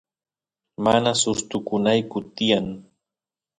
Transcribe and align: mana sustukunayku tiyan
mana 0.83 1.09
sustukunayku 1.21 2.17
tiyan 2.35 2.65